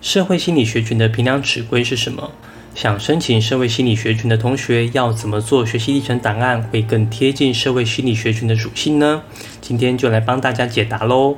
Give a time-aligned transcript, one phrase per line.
[0.00, 2.30] 社会心理学群的评量尺规是什么？
[2.74, 9.22] 想申请社会心理学群的同学要怎么做学习历程档案会更贴近社会心理学群的属性呢？
[9.60, 11.36] 今天就来帮大家解答喽。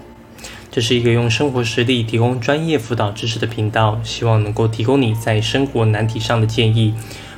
[0.71, 6.95] 这是一个用生活实例提供专业辅导知识的频道，希望能够提供你在生活难题上的建议。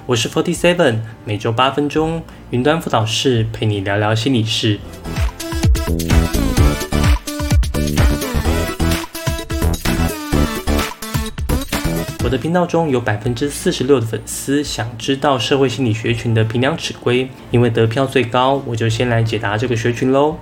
[0.07, 4.79] 我是 Forty Seven，每周八分钟云端辅导室陪你聊聊心理事。
[12.25, 20.35] 我的频道中有百分之四十六的粉丝想知道社会心理学群的评量尺规，因为得票最高，我就先来解答这个学群喽。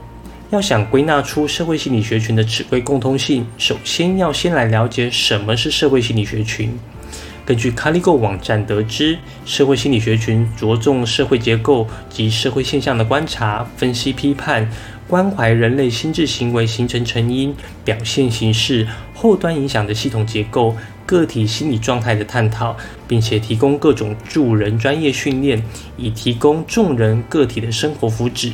[0.51, 6.73] 要想归纳出社会心理学群的尺规共通性，首先要先来了解什么是社会心理学群。
[7.52, 14.66] 根据 Caligo 网站得知，社会心理学群着重社会结构及社会现象的观察、分析、批判，
[15.06, 20.75] 关怀人类心智行为形成成因、表现形式、后端影响的系统结构。
[21.05, 22.75] 个体心理状态的探讨，
[23.06, 25.62] 并且提供各种助人专业训练，
[25.98, 28.53] 以提供众人个体的生活福祉。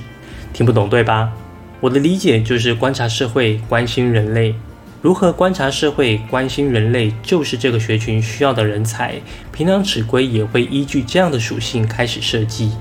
[0.52, 1.30] 听不懂对吧？
[1.78, 4.56] 我的理解就是观察社会，关心人类。
[5.00, 9.14] 如何观察社会，关心人类，就是这个学群需要的人才。
[9.52, 12.72] 平壤尺规也会依据这样的属性开始设计。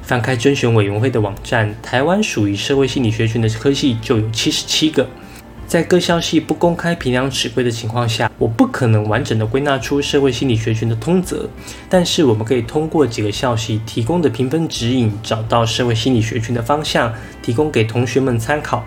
[0.00, 5.06] 翻开甄选委员会的网站，台湾属于社会心理学群的科系就有七十七个。
[5.66, 11.48] 在各校系不公开评量尺规的情况下，我不可能完整的归纳出社会心理学群的通则。
[11.88, 18.82] 但是我们可以通过几个校系提供的评分指引，找到社会心理学群的方向，提供给同学们参考。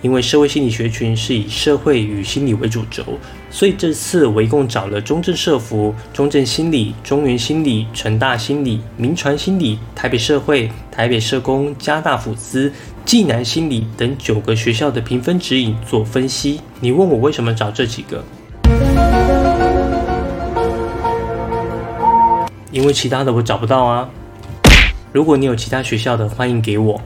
[0.00, 3.02] 因为社会心理学群是以社会与心理为主轴，
[3.50, 12.72] 所以这次我一共找了中正社福、中正心理、中原心理、成大心理、民传心理、台北社会、台北社工、加大辅资、
[13.04, 16.60] 暨南心理等九个学校的评分指引做分析。
[16.78, 18.22] 你问我为什么找这几个？
[22.70, 24.08] 因为其他的我找不到啊。
[25.10, 27.00] 如果你有其他学校的，欢迎给我。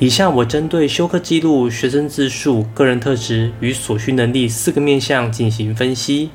[0.00, 6.30] 以下我针对修课记录、学生自述、个人特质与所需能力四个面向进行分析。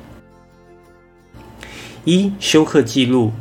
[2.04, 3.32] 一、修课记录，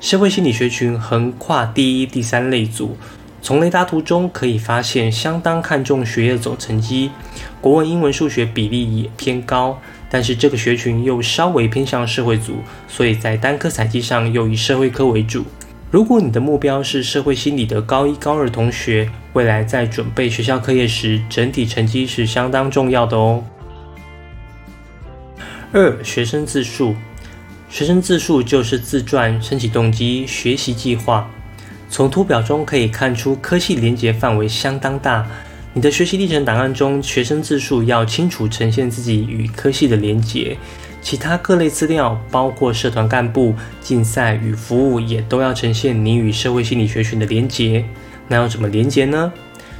[0.00, 2.96] 社会心理学群横跨第一、第三类组。
[3.42, 7.10] 从雷达图中可以发现，相当看重学业总成绩，
[7.60, 9.76] 国文、英文、数学比例也偏高。
[10.08, 15.44] 但是这个学群又稍微偏向社会组，所以在单科采集上又以社会科为主。
[15.90, 23.42] 如果你的目标是社会心理的高一、高二同学，未来在准备学校课业时，整体成绩是相当重要的哦。
[25.72, 26.94] 二、学生自述，
[27.70, 31.30] 学生自述就是自传、申请动机、学习计划。
[31.88, 35.26] 从图表中可以看出，科系连结范围相当大。
[35.72, 40.54] 你的学习历程档案中，学生自述要清楚呈现自己与科系的连结。
[41.00, 47.84] 其他各类资料，包括社团干部、竞赛与服务，也都要呈现你与社会心理学群的连结。
[48.26, 49.32] 那要怎么连结呢？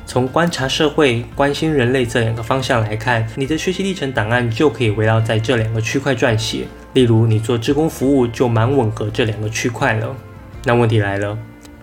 [0.06, 6.64] 从观察社会、关心人类这两个方向来看，你的学习历程档案就可以围绕在这两个区块撰写。
[6.94, 10.16] 例如，你做职工服务，就蛮吻合这两个区块了。
[10.64, 11.36] 那问题来了，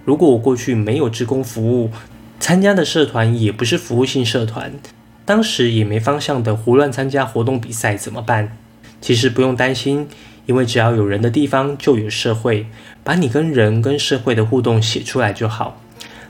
[0.03, 1.91] 如果我过去没有职工服务，
[2.40, 4.73] 参加的社团也不是服务性社团，
[5.23, 8.57] 当时也没方向的胡乱参加活动比赛，怎么办？
[9.06, 10.08] 其实不用担心，
[10.48, 12.66] 因为只要有人的地方就有社会，
[13.04, 15.80] 把你跟人跟社会的互动写出来就好。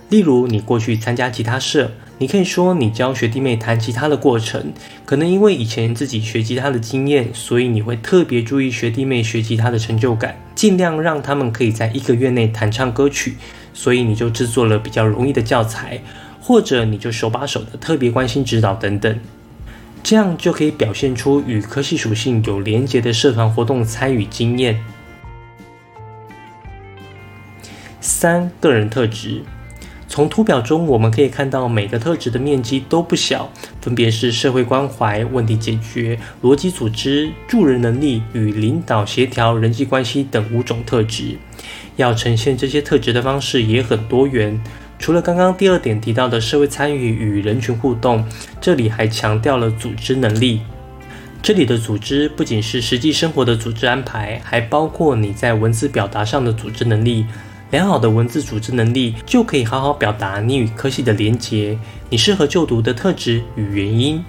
[0.10, 4.74] 例如，你过去参加吉他社，你可以说你教学弟妹弹吉他的过程，
[5.06, 13.38] 可能因为以前自己学吉他的经验，所以你会特别注意学弟妹学吉他的成就感，尽量让他们可以在一个月内弹唱歌曲，
[13.74, 16.02] 所以你就制作了比较容易的教材，
[16.42, 19.18] 或者你就手把手的特别关心指导等等。
[20.06, 24.80] 这样就可以表现出与科系属性有连结的社团活动参与经验。
[28.00, 29.42] 三个人特质，
[30.08, 33.52] 从图表中我们可以看到每个特质的面积都不小，
[33.82, 41.40] 分别是社会关怀、问题解决、逻辑组织、助人能力与领导协调、人际关系等五种特质。
[41.96, 44.62] 要呈现这些特质的方式也很多元。
[44.98, 48.26] 除了刚刚第二点提到的社会参与与人群互动，
[48.60, 50.62] 这里还强调了组织能力。
[51.42, 57.26] 这里的组织不仅是实际生活的组织安排，还包括你在文字表达上的组织能力。
[57.72, 61.78] 良好的文字组织能力，就可以好好表达你与科系的连结，
[62.10, 64.24] 你适合就读的特质与原因。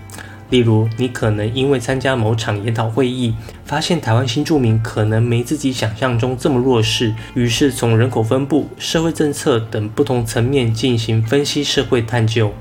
[0.48, 3.34] 例如，你可能因为参加某场研讨会议，
[3.64, 12.52] 发现台湾新住民可能没自己想象中这么弱势，于是从人口分布、社会政策等不同层面进行分析、社会探究。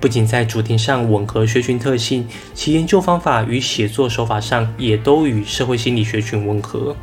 [0.00, 6.96] 不仅在主题上吻合学群特性，其研究方法与写作手法上也都与社会心理学群吻合。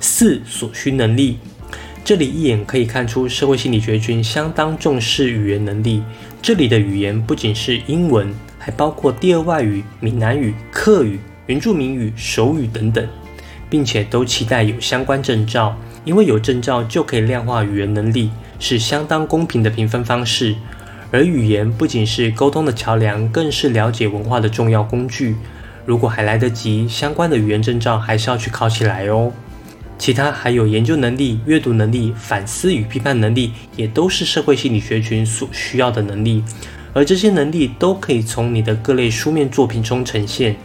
[0.00, 1.38] 四所需能力，
[2.04, 6.02] 这里一眼可以看出社会心理学群相当重视语言能力。
[6.40, 13.06] 这里的语言不仅是英文，还包括第二外语、闽南语、客语、原住民语、手语等等，
[13.68, 20.54] 并且都期待有相关证照，因为有证照就可以量化语言能力，是相当公平的评分方式。
[21.10, 25.36] 而语言不仅是沟通的桥梁，更是了解文化的重要工具。
[25.84, 29.32] 如果还来得及，相关的语言证照还是要去考起来哦。
[29.98, 36.44] 其他还有研究能力、阅读能力、反思与批判能力，也都是社会心理学群所需要的能力。
[36.94, 40.56] 而这些能力都可以从你的各类书面作品中呈现。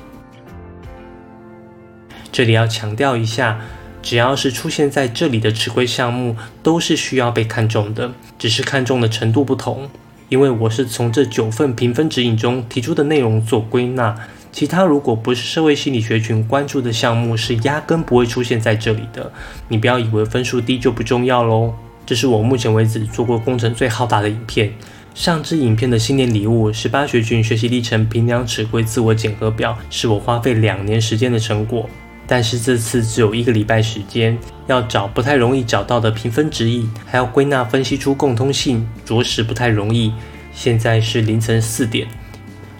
[2.32, 3.60] 这里要强调一下，
[4.02, 9.90] 只要是出现在这里的指规项目，都是需要被看重的，只是看重的程度不同。
[10.30, 14.16] 因为我是从这九份评分指引中提出的内容做归纳。
[14.54, 19.32] 其他如果不是社会心理学群关注的项目，是压根不会出现在这里的。
[19.68, 21.74] 你不要以为分数低就不重要喽。
[22.06, 24.72] 这是我目前为止做过工程最浩大的影片。
[25.16, 31.90] 上支影片的新年礼物十八学群学习历程评量尺规自我检核表，是我花费两年时间的成果。
[32.28, 40.14] 但是这次只有一个礼拜时间，要找不太容易找到的评分指引，还要归纳分析出共通性，着实不太容易。
[40.54, 42.08] 现在是凌晨四点。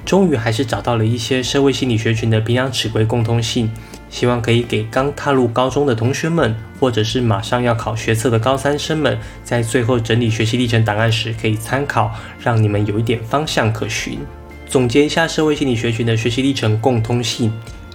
[0.06, 3.72] 终于还是找到了一些社会心理学群的评量尺规共通性，
[4.10, 14.20] 希望可以给刚踏入高中的同学们，或者是马上要考学测的高三生们，在最后整理学习历程档案时可以参考，让你们有一点方向可循。
[14.68, 17.52] 总结一下社会心理学群的学习历程共通性：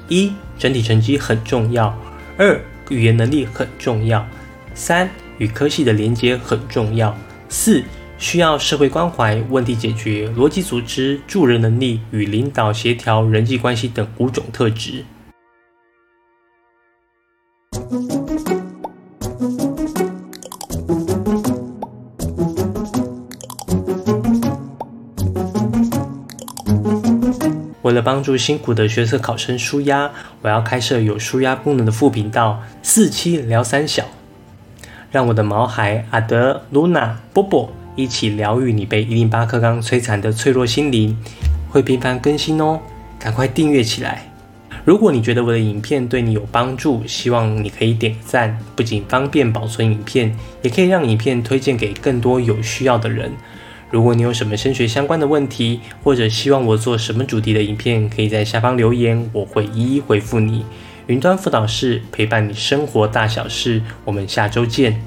[0.09, 1.93] 一、整体成绩很重要；
[2.37, 2.59] 二、
[2.89, 4.23] 语言能力很重要；
[4.75, 7.13] 三、与科系的连接很重要；
[7.49, 7.85] 四。
[8.19, 15.05] 需要社会关怀、问题解决、逻辑组织、助人能力与领导协调、人际关系等五种特质。
[27.83, 30.11] 为了帮助辛苦的学测考生舒压，
[30.43, 34.05] 我要开设有舒压功能的副频道“四期聊三小”，
[35.11, 37.73] 让我的毛孩阿德、露娜、波波。
[37.99, 41.19] 一起疗愈你被一零八克刚摧残的脆弱心灵，
[41.69, 42.79] 会频繁更新哦，
[43.19, 44.31] 赶快订阅起来！
[44.85, 53.33] 如果你觉得我的影片对你有帮助，希望你可以点个赞，不仅方便保存影片，也可以让影片推荐给更多有需要的人。
[53.91, 60.65] 如果你有什么升学相关的问题，或者希望我做什么主题的影片，可以在下方留言，我会一一回复你。
[61.09, 65.03] 云端辅导室陪伴你生活大小事，我们下周见。